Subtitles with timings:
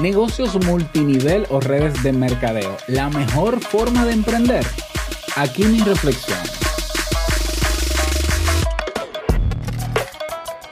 [0.00, 2.76] Negocios multinivel o redes de mercadeo.
[2.88, 4.66] ¿La mejor forma de emprender?
[5.36, 6.38] Aquí mi reflexión.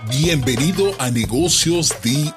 [0.09, 2.33] Bienvenido a Negocios DIY.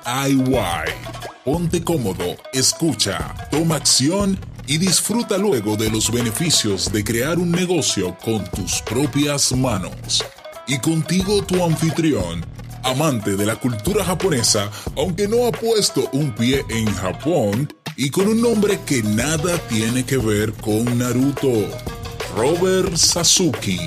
[1.46, 4.38] Ponte cómodo, escucha, toma acción
[4.68, 10.24] y disfruta luego de los beneficios de crear un negocio con tus propias manos.
[10.68, 12.46] Y contigo tu anfitrión,
[12.84, 18.28] amante de la cultura japonesa, aunque no ha puesto un pie en Japón, y con
[18.28, 21.68] un nombre que nada tiene que ver con Naruto,
[22.36, 23.80] Robert Sasuke.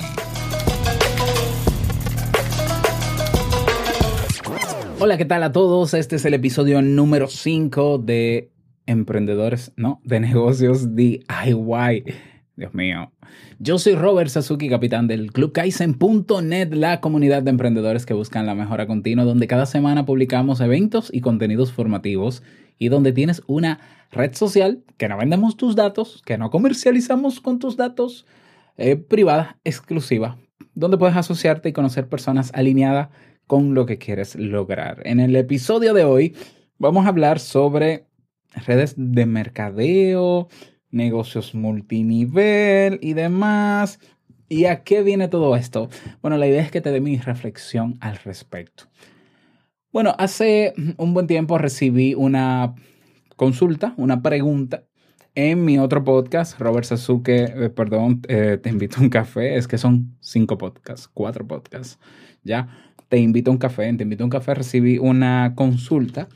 [4.99, 5.93] Hola, ¿qué tal a todos?
[5.93, 8.49] Este es el episodio número 5 de
[8.87, 12.03] Emprendedores, no, de negocios DIY.
[12.57, 13.11] Dios mío.
[13.59, 18.55] Yo soy Robert Sasuki, capitán del Club Kaizen.net, la comunidad de emprendedores que buscan la
[18.55, 22.41] mejora continua, donde cada semana publicamos eventos y contenidos formativos
[22.79, 23.79] y donde tienes una
[24.11, 28.25] red social que no vendemos tus datos, que no comercializamos con tus datos,
[28.75, 30.39] eh, privada, exclusiva,
[30.73, 33.09] donde puedes asociarte y conocer personas alineadas
[33.45, 35.03] con lo que quieres lograr.
[35.05, 36.35] En el episodio de hoy
[36.79, 38.07] vamos a hablar sobre
[38.65, 40.47] redes de mercadeo,
[40.97, 43.99] negocios multinivel y demás.
[44.49, 45.89] ¿Y a qué viene todo esto?
[46.21, 48.85] Bueno, la idea es que te dé mi reflexión al respecto.
[49.91, 52.75] Bueno, hace un buen tiempo recibí una
[53.35, 54.83] consulta, una pregunta
[55.35, 59.67] en mi otro podcast, Robert Sasuke, eh, perdón, eh, te invito a un café, es
[59.67, 61.99] que son cinco podcasts, cuatro podcasts,
[62.43, 62.67] ¿ya?
[63.07, 66.27] Te invito a un café, te invito a un café, recibí una consulta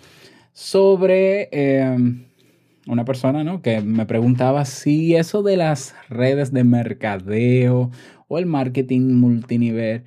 [0.53, 1.49] sobre...
[1.51, 2.27] Eh,
[2.87, 3.61] una persona ¿no?
[3.61, 7.91] que me preguntaba si eso de las redes de mercadeo
[8.27, 10.03] o el marketing multinivel,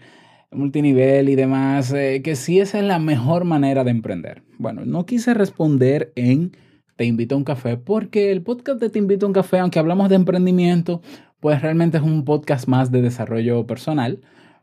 [0.50, 4.42] multinivel y demás, eh, que si esa es la mejor manera de emprender.
[4.58, 6.52] Bueno, no quise responder en
[6.96, 9.78] Te invito a un café porque el podcast de Te invito a un café, aunque
[9.78, 11.02] hablamos de emprendimiento,
[11.40, 14.20] pues realmente es un podcast más de desarrollo personal.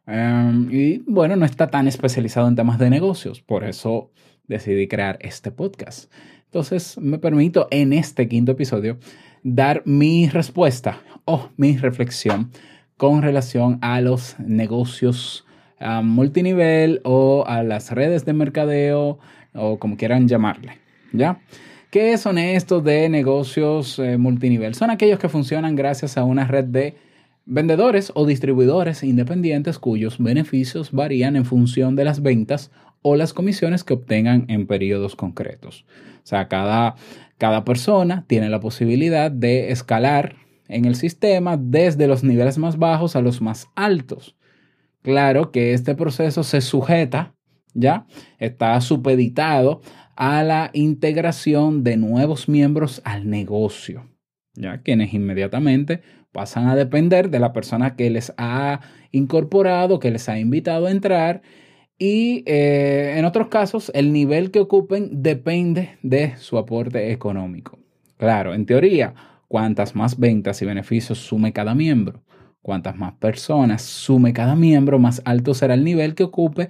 [0.07, 4.11] Em, y bueno, no está tan especializado en temas de negocios, por eso
[4.47, 6.11] decidí crear este podcast.
[6.51, 8.97] Entonces, me permito en este quinto episodio
[9.41, 12.51] dar mi respuesta o mi reflexión
[12.97, 15.45] con relación a los negocios
[16.03, 19.17] multinivel o a las redes de mercadeo
[19.53, 20.73] o como quieran llamarle,
[21.13, 21.39] ¿ya?
[21.89, 24.75] ¿Qué son estos de negocios eh, multinivel?
[24.75, 26.95] Son aquellos que funcionan gracias a una red de
[27.45, 33.83] vendedores o distribuidores independientes cuyos beneficios varían en función de las ventas o las comisiones
[33.83, 35.85] que obtengan en periodos concretos.
[36.23, 36.95] O sea, cada,
[37.37, 40.35] cada persona tiene la posibilidad de escalar
[40.67, 44.35] en el sistema desde los niveles más bajos a los más altos.
[45.01, 47.33] Claro que este proceso se sujeta,
[47.73, 48.05] ya,
[48.37, 49.81] está supeditado
[50.15, 54.07] a la integración de nuevos miembros al negocio,
[54.53, 56.01] ya, quienes inmediatamente
[56.31, 60.91] pasan a depender de la persona que les ha incorporado, que les ha invitado a
[60.91, 61.41] entrar
[62.03, 67.77] y eh, en otros casos, el nivel que ocupen depende de su aporte económico.
[68.17, 69.13] Claro, en teoría,
[69.47, 72.23] cuantas más ventas y beneficios sume cada miembro,
[72.63, 76.69] cuantas más personas sume cada miembro, más alto será el nivel que ocupe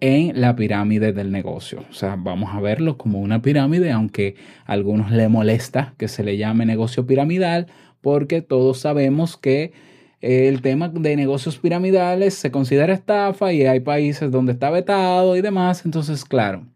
[0.00, 1.84] en la pirámide del negocio.
[1.88, 4.34] O sea, vamos a verlo como una pirámide, aunque
[4.66, 7.68] a algunos le molesta que se le llame negocio piramidal,
[8.00, 9.91] porque todos sabemos que
[10.22, 15.42] el tema de negocios piramidales se considera estafa y hay países donde está vetado y
[15.42, 15.84] demás.
[15.84, 16.68] Entonces, claro,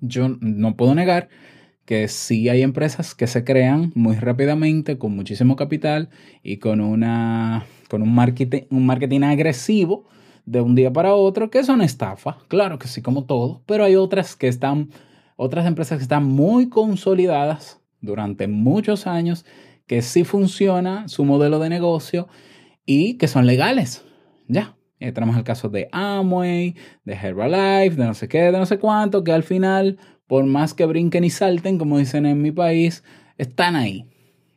[0.00, 1.28] yo no puedo negar
[1.84, 6.08] que sí hay empresas que se crean muy rápidamente con muchísimo capital
[6.42, 10.06] y con, una, con un, marketing, un marketing agresivo
[10.44, 12.38] de un día para otro que son estafa.
[12.48, 14.90] Claro que sí, como todo, pero hay otras que están,
[15.36, 19.46] otras empresas que están muy consolidadas durante muchos años,
[19.86, 22.26] que sí funciona su modelo de negocio
[22.86, 24.04] y que son legales.
[24.48, 24.76] Ya.
[25.00, 26.74] Y tenemos el caso de Amway,
[27.04, 30.72] de Herbalife, de no sé qué, de no sé cuánto, que al final, por más
[30.72, 33.04] que brinquen y salten, como dicen en mi país,
[33.36, 34.06] están ahí.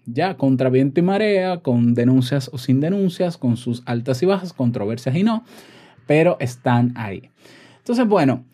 [0.05, 4.53] Ya, contra viento y marea, con denuncias o sin denuncias, con sus altas y bajas,
[4.53, 5.43] controversias y no,
[6.05, 7.29] pero están ahí.
[7.79, 8.45] Entonces, bueno,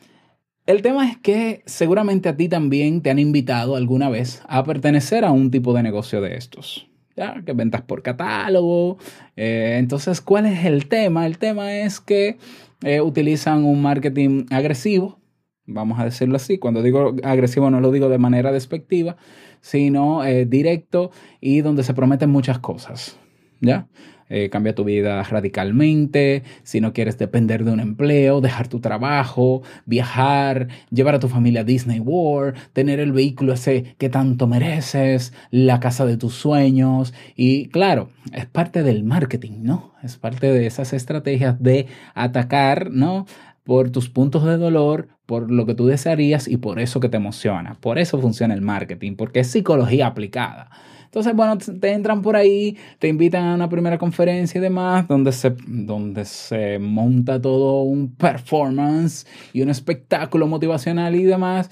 [0.66, 5.26] el tema es que seguramente a ti también te han invitado alguna vez a pertenecer
[5.26, 6.88] a un tipo de negocio de estos.
[7.16, 7.42] ¿Ya?
[7.46, 8.98] que ventas por catálogo.
[9.36, 11.26] Eh, entonces, ¿cuál es el tema?
[11.26, 12.38] El tema es que
[12.84, 15.20] eh, utilizan un marketing agresivo,
[15.66, 16.58] vamos a decirlo así.
[16.58, 19.16] Cuando digo agresivo no lo digo de manera despectiva,
[19.62, 23.18] sino eh, directo y donde se prometen muchas cosas.
[23.62, 23.88] ¿Ya?
[24.30, 29.64] Eh, cambia tu vida radicalmente, si no quieres depender de un empleo, dejar tu trabajo,
[29.86, 35.34] viajar, llevar a tu familia a Disney World, tener el vehículo ese que tanto mereces,
[35.52, 37.14] la casa de tus sueños.
[37.36, 39.94] Y claro, es parte del marketing, ¿no?
[40.04, 43.26] Es parte de esas estrategias de atacar, ¿no?
[43.64, 47.18] por tus puntos de dolor, por lo que tú desearías y por eso que te
[47.18, 47.78] emociona.
[47.80, 50.70] Por eso funciona el marketing, porque es psicología aplicada.
[51.14, 55.32] Entonces, bueno, te entran por ahí, te invitan a una primera conferencia y demás, donde
[55.32, 61.70] se, donde se monta todo un performance y un espectáculo motivacional y demás.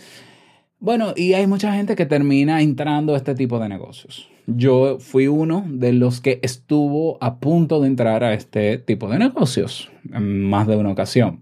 [0.77, 4.29] Bueno, y hay mucha gente que termina entrando a este tipo de negocios.
[4.45, 9.17] Yo fui uno de los que estuvo a punto de entrar a este tipo de
[9.17, 11.39] negocios en más de una ocasión.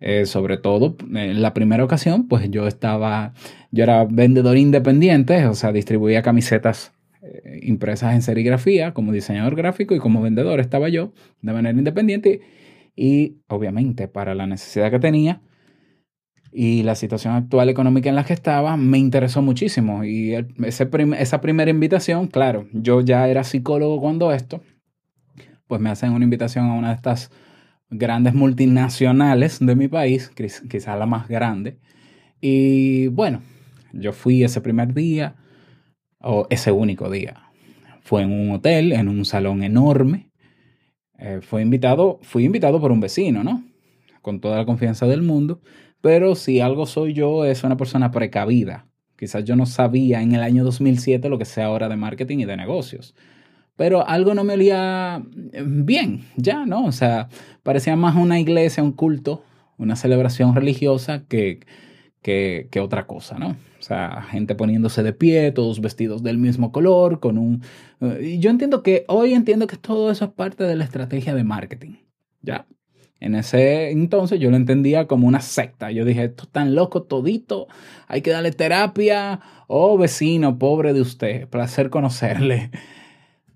[0.00, 3.32] Eh, sobre todo en la primera ocasión, pues yo estaba,
[3.70, 6.92] yo era vendedor independiente, o sea, distribuía camisetas
[7.26, 11.12] eh, impresas en serigrafía como diseñador gráfico y como vendedor estaba yo
[11.42, 12.40] de manera independiente
[12.94, 15.42] y obviamente para la necesidad que tenía
[16.52, 20.34] y la situación actual económica en la que estaba me interesó muchísimo y
[20.64, 20.88] ese
[21.18, 24.62] esa primera invitación, claro, yo ya era psicólogo cuando esto,
[25.66, 27.30] pues me hacen una invitación a una de estas
[27.90, 30.30] grandes multinacionales de mi país,
[30.70, 31.78] quizás la más grande.
[32.40, 33.42] Y bueno,
[33.92, 35.36] yo fui ese primer día,
[36.26, 37.50] o ese único día.
[38.02, 40.30] Fue en un hotel, en un salón enorme.
[41.18, 43.64] Eh, invitado, fui invitado por un vecino, ¿no?
[44.22, 45.60] Con toda la confianza del mundo.
[46.00, 48.86] Pero si algo soy yo, es una persona precavida.
[49.16, 52.44] Quizás yo no sabía en el año 2007 lo que sé ahora de marketing y
[52.44, 53.14] de negocios.
[53.76, 55.22] Pero algo no me olía
[55.64, 56.84] bien, ya, ¿no?
[56.84, 57.28] O sea,
[57.62, 59.42] parecía más una iglesia, un culto,
[59.78, 61.60] una celebración religiosa que,
[62.22, 63.56] que otra cosa, ¿no?
[63.86, 67.62] Sea, gente poniéndose de pie, todos vestidos del mismo color, con un...
[68.00, 71.44] Eh, yo entiendo que, hoy entiendo que todo eso es parte de la estrategia de
[71.44, 71.92] marketing,
[72.42, 72.66] ¿ya?
[73.20, 75.92] En ese entonces yo lo entendía como una secta.
[75.92, 77.68] Yo dije, esto es tan loco todito,
[78.08, 79.38] hay que darle terapia.
[79.68, 82.72] Oh, vecino, pobre de usted, placer conocerle.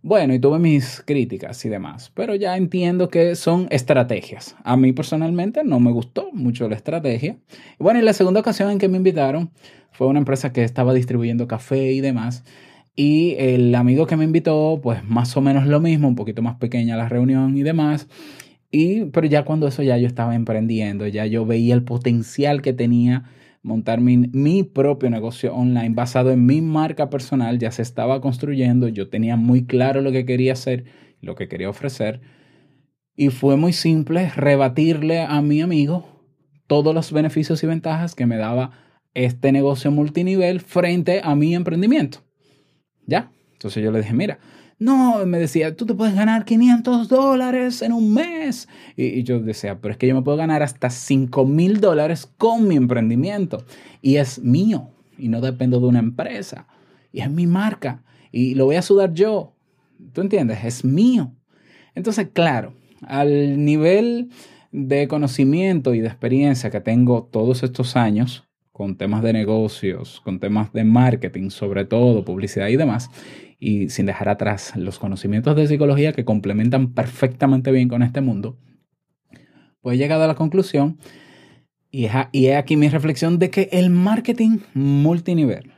[0.02, 4.56] Bueno, y tuve mis críticas y demás, pero ya entiendo que son estrategias.
[4.64, 7.36] A mí personalmente no me gustó mucho la estrategia.
[7.78, 9.50] Bueno, y la segunda ocasión en que me invitaron
[9.92, 12.44] fue una empresa que estaba distribuyendo café y demás.
[12.96, 16.56] Y el amigo que me invitó, pues más o menos lo mismo, un poquito más
[16.56, 18.08] pequeña la reunión y demás.
[18.70, 22.72] Y, pero ya cuando eso ya yo estaba emprendiendo, ya yo veía el potencial que
[22.72, 23.24] tenía
[23.62, 28.88] montar mi, mi, propio negocio online basado en mi marca personal, ya se estaba construyendo,
[28.88, 30.84] yo tenía muy claro lo que quería hacer,
[31.20, 32.20] lo que quería ofrecer,
[33.16, 36.26] y fue muy simple rebatirle a mi amigo
[36.66, 38.70] todos los beneficios y ventajas que me daba
[39.14, 42.20] este negocio multinivel frente a mi emprendimiento.
[43.06, 43.32] ¿Ya?
[43.52, 44.38] Entonces yo le dije, mira,
[44.80, 48.66] no, me decía, tú te puedes ganar 500 dólares en un mes.
[48.96, 52.66] Y, yo decía, pero es que yo me puedo ganar hasta 5 mil dólares con
[52.66, 53.62] mi emprendimiento.
[54.00, 54.88] Y es mío.
[55.18, 56.66] Y no dependo de una empresa.
[57.12, 58.02] Y es mi marca.
[58.32, 59.52] Y lo voy a sudar yo.
[60.14, 60.64] ¿Tú entiendes?
[60.64, 61.34] Es mío.
[61.94, 62.72] Entonces, claro,
[63.02, 64.30] al nivel
[64.72, 70.40] de conocimiento y de experiencia que tengo todos estos años, con temas de negocios, con
[70.40, 73.10] temas de marketing, sobre todo publicidad y demás,
[73.60, 78.58] y sin dejar atrás los conocimientos de psicología que complementan perfectamente bien con este mundo,
[79.80, 80.98] pues he llegado a la conclusión,
[81.92, 85.72] y he aquí mi reflexión, de que el marketing multinivel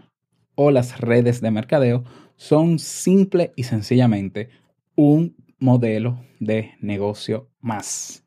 [0.54, 2.04] o las redes de mercadeo
[2.36, 4.48] son simple y sencillamente
[4.94, 8.24] un modelo de negocio más.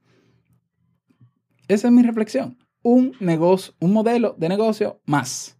[1.67, 5.57] Esa es mi reflexión un negocio, un modelo de negocio más.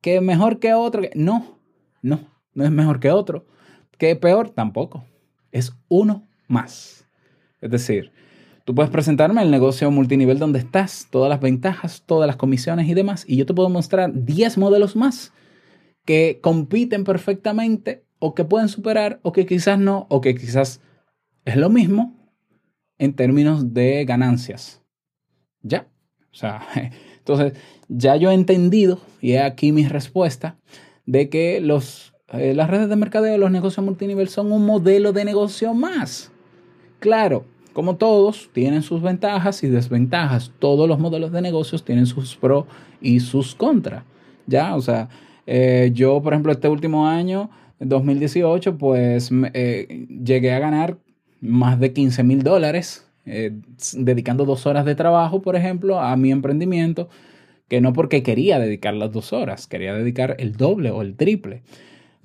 [0.00, 1.02] Que mejor que otro.
[1.14, 1.60] No,
[2.02, 3.46] no, no es mejor que otro.
[3.98, 5.04] Que peor tampoco.
[5.52, 7.06] Es uno más.
[7.60, 8.12] Es decir,
[8.64, 12.94] tú puedes presentarme el negocio multinivel donde estás, todas las ventajas, todas las comisiones y
[12.94, 15.32] demás, y yo te puedo mostrar 10 modelos más
[16.04, 20.80] que compiten perfectamente o que pueden superar o que quizás no, o que quizás
[21.44, 22.14] es lo mismo
[22.98, 24.82] en términos de ganancias.
[25.62, 25.88] ¿Ya?
[26.32, 26.62] O sea,
[27.18, 27.54] entonces
[27.88, 30.58] ya yo he entendido, y he aquí mi respuesta,
[31.06, 35.24] de que los, eh, las redes de mercadeo, los negocios multinivel son un modelo de
[35.24, 36.32] negocio más.
[36.98, 40.52] Claro, como todos, tienen sus ventajas y desventajas.
[40.58, 42.66] Todos los modelos de negocios tienen sus pros
[43.00, 44.04] y sus contras.
[44.46, 45.08] Ya, o sea,
[45.46, 47.50] eh, yo, por ejemplo, este último año,
[47.80, 50.98] 2018, pues eh, llegué a ganar
[51.40, 53.06] más de 15 mil dólares
[53.94, 57.08] dedicando dos horas de trabajo, por ejemplo, a mi emprendimiento,
[57.68, 61.62] que no porque quería dedicar las dos horas, quería dedicar el doble o el triple.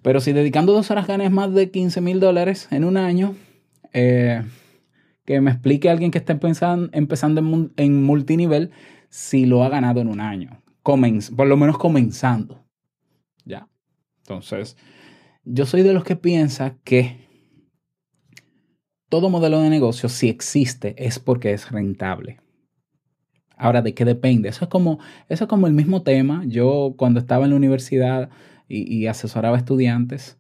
[0.01, 3.35] Pero si dedicando dos horas ganes más de 15 mil dólares en un año,
[3.93, 4.43] eh,
[5.25, 8.71] que me explique alguien que esté empezando, empezando en, multinivel
[9.09, 10.61] si lo ha ganado en un año.
[10.83, 12.65] por lo menos comenzando.
[13.45, 13.67] ¿Ya?
[14.19, 14.77] Entonces,
[15.43, 17.27] yo soy de los que piensa que
[19.09, 22.39] todo modelo de negocio, si existe, es porque es rentable.
[23.57, 24.47] Ahora, ¿de qué depende?
[24.49, 26.43] Eso es como, eso es como el mismo tema.
[26.45, 28.29] Yo cuando estaba en la universidad
[28.69, 30.37] y, asesoraba estudiantes,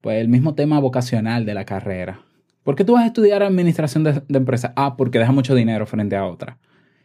[0.00, 2.22] pues el mismo tema vocacional de la carrera.
[2.64, 4.72] ¿Por qué tú vas a estudiar administración de, empresas?
[4.74, 6.58] Ah, porque deja mucho dinero frente a otra.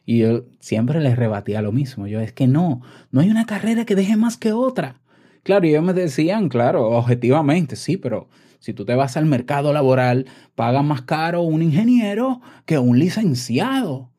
[0.05, 2.08] Y yo siempre les rebatía lo mismo.
[2.08, 5.01] Yo, es que no, no hay una carrera que deje más que otra.
[5.43, 8.29] Claro, y ellos me decían, claro, objetivamente, sí, pero
[8.60, 14.12] si tú te vas al mercado laboral, paga más caro un ingeniero que un licenciado.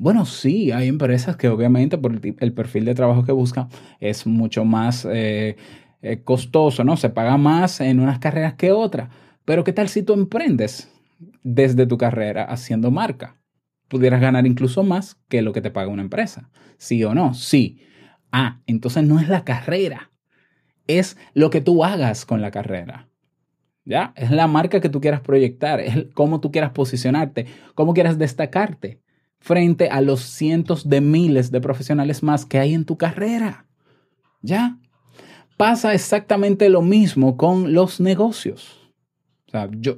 [0.00, 3.68] Bueno, sí, hay empresas que obviamente por el, perfil de trabajo que buscan
[4.00, 5.58] es mucho más eh,
[6.00, 6.96] eh, costoso, ¿no?
[6.96, 9.10] Se paga más en unas carreras que otras.
[9.44, 10.90] Pero ¿qué tal si tú emprendes
[11.42, 13.36] desde tu carrera haciendo marca?
[13.88, 16.48] Pudieras ganar incluso más que lo que te paga una empresa.
[16.78, 17.34] ¿Sí o no?
[17.34, 17.82] Sí.
[18.32, 20.12] Ah, entonces no es la carrera,
[20.86, 23.10] es lo que tú hagas con la carrera.
[23.84, 24.14] ¿Ya?
[24.16, 29.02] Es la marca que tú quieras proyectar, es cómo tú quieras posicionarte, cómo quieras destacarte
[29.40, 33.66] frente a los cientos de miles de profesionales más que hay en tu carrera.
[34.42, 34.78] ¿Ya?
[35.56, 38.92] Pasa exactamente lo mismo con los negocios.
[39.48, 39.96] O sea, yo,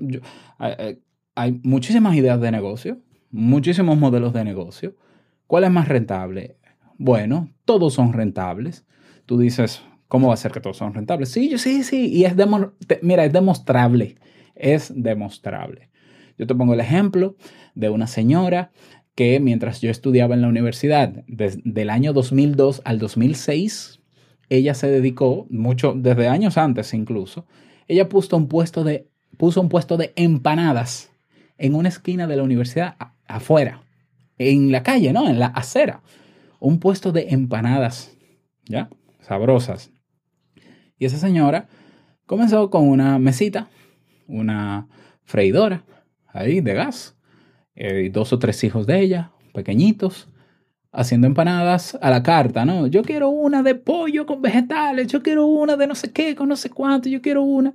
[0.58, 2.98] hay, muchísimas ideas de negocio,
[3.30, 4.96] muchísimos modelos de negocio.
[5.46, 6.56] ¿Cuál es más rentable?
[6.96, 8.86] Bueno, todos son rentables.
[9.26, 11.28] Tú dices, ¿cómo va a ser que todos son rentables?
[11.28, 12.06] Sí, sí, sí.
[12.06, 12.34] Y es,
[13.02, 14.16] mira, es demostrable.
[14.54, 15.90] Es demostrable.
[16.38, 17.36] Yo te pongo el ejemplo
[17.74, 18.72] de una señora
[19.14, 24.00] que mientras yo estudiaba en la universidad, desde el año 2002 al 2006,
[24.48, 27.46] ella se dedicó, mucho, desde años antes incluso,
[27.88, 31.10] ella puso un puesto de puso un puesto de empanadas
[31.58, 33.82] en una esquina de la universidad afuera,
[34.38, 35.28] en la calle, ¿no?
[35.28, 36.02] En la acera.
[36.60, 38.16] Un puesto de empanadas,
[38.66, 38.88] ¿ya?
[39.20, 39.90] Sabrosas.
[40.98, 41.68] Y esa señora
[42.26, 43.68] comenzó con una mesita,
[44.26, 44.88] una
[45.24, 45.84] freidora,
[46.28, 47.16] ahí de gas,
[47.74, 50.28] eh, dos o tres hijos de ella, pequeñitos,
[50.92, 52.86] haciendo empanadas a la carta, ¿no?
[52.86, 56.48] Yo quiero una de pollo con vegetales, yo quiero una de no sé qué, con
[56.48, 57.74] no sé cuánto, yo quiero una.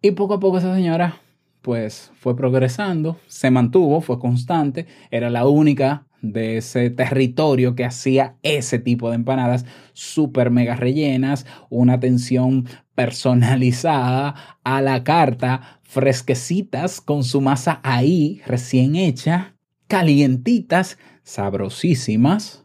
[0.00, 1.20] Y poco a poco esa señora
[1.62, 8.36] pues fue progresando, se mantuvo, fue constante, era la única de ese territorio que hacía
[8.42, 17.24] ese tipo de empanadas súper mega rellenas, una atención personalizada a la carta, fresquecitas con
[17.24, 19.56] su masa ahí recién hecha,
[19.88, 22.64] calientitas, sabrosísimas.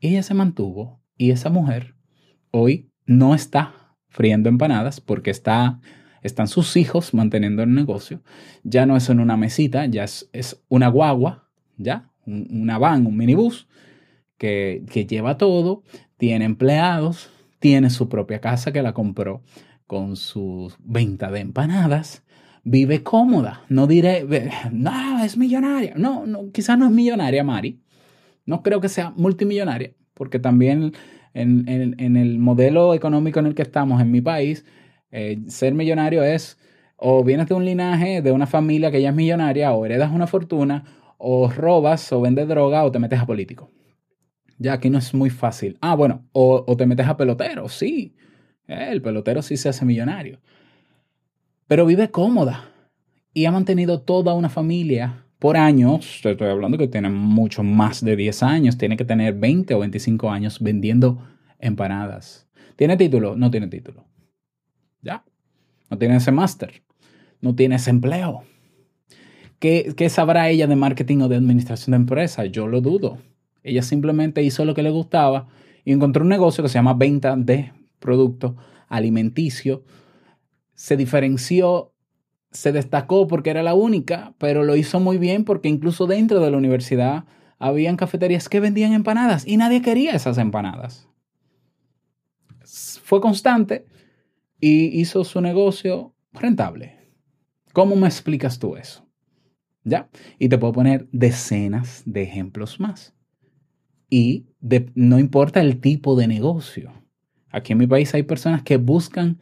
[0.00, 1.94] Ella se mantuvo y esa mujer
[2.50, 3.74] hoy no está
[4.08, 5.80] friendo empanadas porque está
[6.22, 8.22] están sus hijos manteniendo el negocio.
[8.62, 12.09] Ya no es en una mesita, ya es, una guagua, ya,
[12.50, 13.68] una van, un minibús
[14.38, 15.82] que, que lleva todo,
[16.16, 19.42] tiene empleados, tiene su propia casa que la compró
[19.86, 22.24] con su venta de empanadas,
[22.62, 23.62] vive cómoda.
[23.68, 24.26] No diré,
[24.72, 25.94] no, es millonaria.
[25.96, 27.80] No, no, quizás no es millonaria, Mari.
[28.46, 30.92] No creo que sea multimillonaria, porque también
[31.34, 34.64] en, en, el modelo económico en el que estamos en mi país,
[35.10, 36.58] eh, ser millonario es
[36.96, 40.26] o vienes de un linaje, de una familia que ya es millonaria, o heredas una
[40.26, 40.84] fortuna,
[41.22, 43.70] o robas, o vendes droga, o te metes a político.
[44.58, 45.76] Ya aquí no es muy fácil.
[45.80, 48.16] Ah, bueno, o, te metes a pelotero, sí.
[48.66, 50.40] El pelotero sí se hace millonario.
[51.66, 52.70] Pero vive cómoda
[53.34, 56.20] y ha mantenido toda una familia por años.
[56.22, 59.80] Te estoy hablando que tiene mucho más de 10 años, tiene que tener 20 o
[59.80, 61.22] 25 años vendiendo
[61.58, 62.48] empanadas.
[62.76, 63.36] ¿Tiene título?
[63.36, 64.06] No tiene título.
[65.02, 65.22] Ya.
[65.90, 66.82] No tiene ese máster.
[67.40, 68.44] No tiene ese empleo.
[69.60, 72.44] ¿Qué, ¿Qué, sabrá ella de marketing o de administración de empresa?
[72.46, 73.18] Yo lo dudo.
[73.62, 75.46] Ella simplemente hizo lo que le gustaba
[75.84, 78.56] y encontró un negocio que se llama venta de producto
[78.88, 79.84] alimenticio.
[80.74, 81.92] Se diferenció,
[82.50, 86.50] se destacó porque era la única, pero lo hizo muy bien porque incluso dentro de
[86.50, 87.24] la universidad
[87.60, 91.06] habían cafeterías que vendían empanadas y nadie quería esas empanadas.
[93.02, 93.86] Fue constante,
[94.60, 96.98] y hizo su negocio rentable.
[97.72, 99.09] ¿Cómo me explicas tú eso?
[99.84, 100.08] ¿Ya?
[100.38, 103.14] Y te puedo poner decenas de ejemplos más.
[104.08, 104.46] Y
[104.94, 106.92] no importa el tipo de negocio.
[107.50, 109.40] Aquí en mi país hay personas que buscan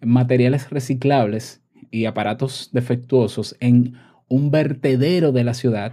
[0.00, 3.94] materiales reciclables y aparatos defectuosos en
[4.28, 5.92] un vertedero de la ciudad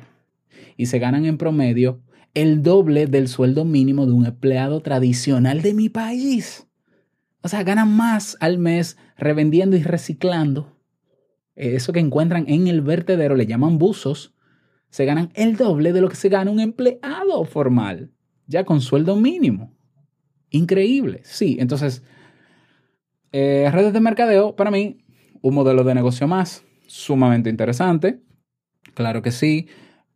[0.76, 2.02] y se ganan en promedio
[2.34, 6.68] el doble del sueldo mínimo de un empleado tradicional de mi país.
[7.42, 10.76] O sea, ganan más al mes revendiendo y reciclando
[11.56, 14.34] eso que encuentran en el vertedero, le llaman buzos,
[14.90, 18.12] se ganan el doble de lo que se gana un empleado formal,
[18.48, 19.76] ya con sueldo mínimo.
[20.50, 21.58] Increíble, sí.
[21.60, 22.04] Entonces,
[23.32, 25.04] eh, redes de mercadeo, para mí,
[25.42, 28.22] un modelo de negocio más, sumamente interesante.
[28.94, 29.68] Claro que sí,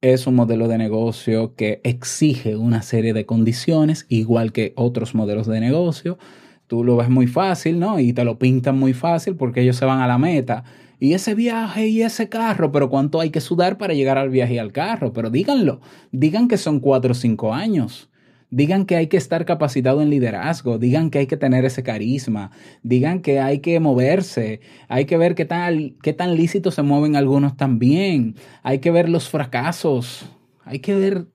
[0.02, 5.48] es un modelo de negocio que exige una serie de condiciones, igual que otros modelos
[5.48, 6.20] de negocio.
[6.68, 8.00] Tú lo ves muy fácil, ¿no?
[8.00, 10.64] Y te lo pintan muy fácil porque ellos se van a la meta
[11.00, 14.56] y ese viaje y ese carro, pero cuánto hay que sudar para llegar al viaje
[14.56, 15.14] y al carro.
[15.14, 15.80] Pero díganlo,
[16.12, 18.10] digan que son cuatro o cinco años.
[18.50, 22.52] Digan que hay que estar capacitado en liderazgo, digan que hay que tener ese carisma,
[22.82, 27.18] digan que hay que moverse, hay que ver qué tan, qué tan lícitos se mueven
[27.18, 30.32] algunos también, hay que ver los fracasos,
[30.64, 31.28] hay que ver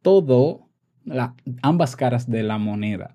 [0.00, 0.70] todo,
[1.60, 3.14] ambas caras de la moneda.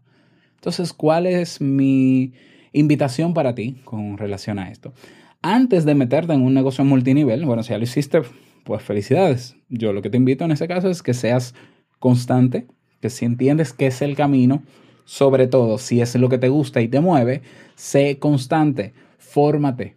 [0.54, 2.34] Entonces, ¿cuál es mi
[2.72, 4.94] invitación para ti con relación a esto?
[5.42, 8.22] Antes de meterte en un negocio multinivel, bueno, si ya lo hiciste,
[8.64, 9.56] pues felicidades.
[9.70, 11.56] Yo lo que te invito en ese caso es que seas
[12.00, 12.68] constante,
[13.02, 14.64] que si entiendes que es el camino,
[15.06, 17.42] sobre todo si es lo que te gusta y te mueve,
[17.76, 19.96] sé constante, fórmate,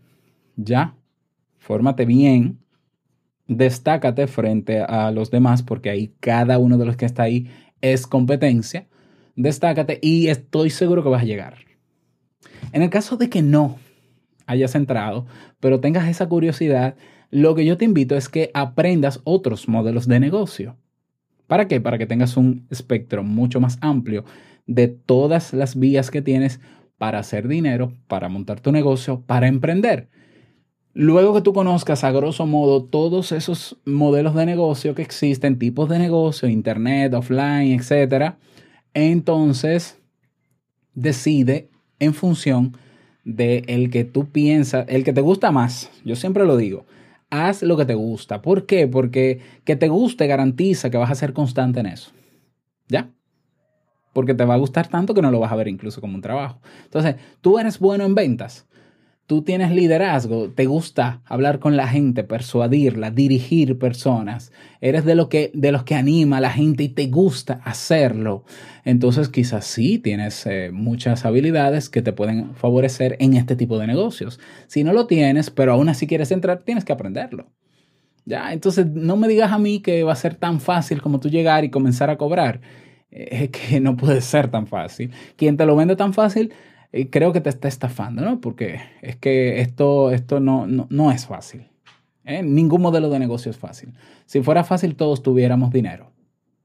[0.56, 0.94] ¿ya?
[1.58, 2.58] Fórmate bien,
[3.46, 7.48] destácate frente a los demás, porque ahí cada uno de los que está ahí
[7.80, 8.86] es competencia.
[9.36, 11.58] Destácate y estoy seguro que vas a llegar.
[12.72, 13.78] En el caso de que no,
[14.52, 15.26] hayas entrado,
[15.60, 16.96] pero tengas esa curiosidad,
[17.30, 20.76] lo que yo te invito es que aprendas otros modelos de negocio.
[21.46, 21.80] ¿Para qué?
[21.80, 24.24] Para que tengas un espectro mucho más amplio
[24.66, 26.60] de todas las vías que tienes
[26.98, 30.08] para hacer dinero, para montar tu negocio, para emprender.
[30.94, 35.88] Luego que tú conozcas a grosso modo todos esos modelos de negocio que existen, tipos
[35.88, 38.34] de negocio, internet, offline, etc.,
[38.94, 39.98] entonces
[40.94, 42.76] decide en función
[43.24, 45.90] de el que tú piensas, el que te gusta más.
[46.04, 46.86] Yo siempre lo digo.
[47.30, 48.42] Haz lo que te gusta.
[48.42, 48.86] ¿Por qué?
[48.86, 52.12] Porque que te guste garantiza que vas a ser constante en eso.
[52.88, 53.10] ¿Ya?
[54.12, 56.20] Porque te va a gustar tanto que no lo vas a ver incluso como un
[56.20, 56.60] trabajo.
[56.84, 58.66] Entonces, tú eres bueno en ventas
[59.32, 65.30] tú tienes liderazgo, te gusta hablar con la gente, persuadirla, dirigir personas, eres de, lo
[65.30, 68.44] que, de los que anima a la gente y te gusta hacerlo,
[68.84, 73.86] entonces quizás sí tienes eh, muchas habilidades que te pueden favorecer en este tipo de
[73.86, 74.38] negocios.
[74.66, 77.46] Si no lo tienes, pero aún así quieres entrar, tienes que aprenderlo.
[78.26, 81.30] Ya, entonces no me digas a mí que va a ser tan fácil como tú
[81.30, 82.60] llegar y comenzar a cobrar.
[83.10, 85.10] Es que no puede ser tan fácil.
[85.36, 86.52] Quien te lo vende tan fácil
[87.10, 88.40] creo que te está estafando, ¿no?
[88.40, 91.66] Porque es que esto, esto no, no, es fácil.
[92.24, 92.42] ¿eh?
[92.42, 93.94] Ningún modelo de negocio es fácil.
[94.26, 96.12] Si fuera fácil, todos tuviéramos dinero.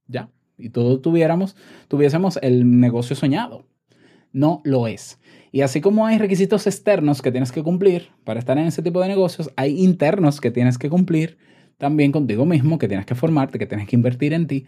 [0.07, 0.29] ¿Ya?
[0.57, 1.55] Y todos tuviéramos,
[1.87, 3.67] tuviésemos el negocio soñado.
[4.33, 5.19] No lo es.
[5.51, 9.01] Y así como hay requisitos externos que tienes que cumplir para estar en ese tipo
[9.01, 11.37] de negocios, hay internos que tienes que cumplir
[11.77, 14.65] también contigo mismo, que tienes que formarte, que tienes que invertir en ti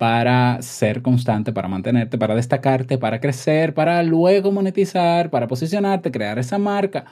[0.00, 6.38] para ser constante, para mantenerte, para destacarte, para crecer, para luego monetizar, para posicionarte, crear
[6.38, 7.04] esa marca,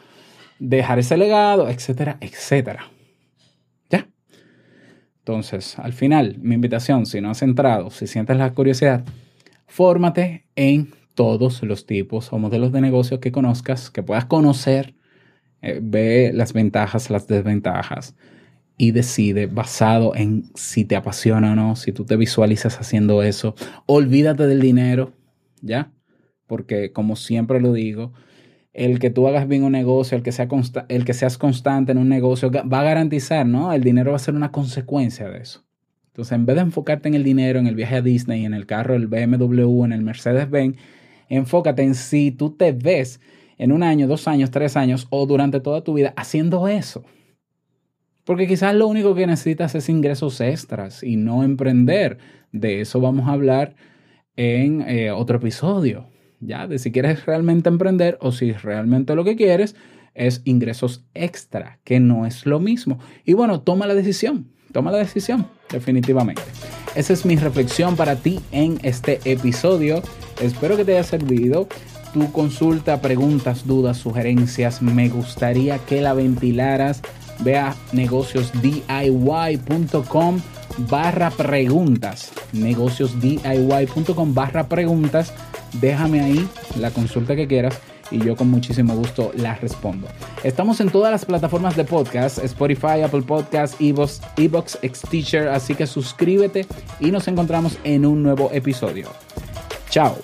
[0.58, 2.90] dejar ese legado, etcétera, etcétera.
[3.90, 4.08] ¿Ya?
[5.18, 9.04] Entonces, al final, mi invitación, si no has entrado, si sientes la curiosidad,
[9.66, 14.94] fórmate en todos los tipos o modelos de negocio que conozcas, que puedas conocer,
[15.60, 18.14] eh, ve las ventajas, las desventajas
[18.78, 23.56] y decide basado en si te apasiona o no, si tú te visualizas haciendo eso.
[23.86, 25.12] Olvídate del dinero,
[25.60, 25.92] ¿ya?
[26.46, 28.12] Porque como siempre lo digo,
[28.72, 30.48] el que tú hagas bien un negocio, el que, sea
[30.88, 33.72] el que seas constante en un negocio, va a garantizar, ¿no?
[33.72, 35.64] El dinero va a ser una consecuencia de eso.
[36.06, 38.66] Entonces, en vez de enfocarte en el dinero, en el viaje a Disney, en el
[38.66, 40.76] carro, el BMW, en el Mercedes-Benz,
[41.28, 43.20] enfócate en si tú te ves
[43.56, 47.04] en un año, dos años, tres años o durante toda tu vida haciendo eso.
[48.28, 52.18] Porque quizás lo único que necesitas es ingresos extras y no emprender.
[52.52, 53.74] De eso vamos a hablar
[54.36, 56.66] en eh, otro episodio, ¿ya?
[56.66, 59.76] De si quieres realmente emprender o si realmente lo que quieres
[60.12, 62.98] es ingresos extra, que no es lo mismo.
[63.24, 66.42] Y bueno, toma la decisión, toma la decisión, definitivamente.
[66.94, 70.02] Esa es mi reflexión para ti en este episodio.
[70.38, 71.66] Espero que te haya servido.
[72.12, 77.00] Tu consulta, preguntas, dudas, sugerencias, me gustaría que la ventilaras
[77.40, 80.40] ve a negociosdiy.com
[80.90, 82.30] barra preguntas.
[82.52, 85.32] Negociosdiy.com barra preguntas.
[85.80, 86.46] Déjame ahí
[86.78, 90.08] la consulta que quieras y yo con muchísimo gusto la respondo.
[90.42, 95.86] Estamos en todas las plataformas de podcast, Spotify, Apple Podcasts, Evox, Evox, Xteacher, así que
[95.86, 96.66] suscríbete
[97.00, 99.08] y nos encontramos en un nuevo episodio.
[99.90, 100.16] Chao.